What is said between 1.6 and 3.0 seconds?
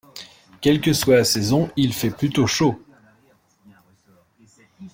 il y fait plutôt chaud.